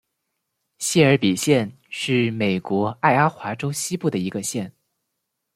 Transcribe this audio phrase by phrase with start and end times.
[0.79, 4.73] 谢尔比县是美国爱阿华州西部的一个县。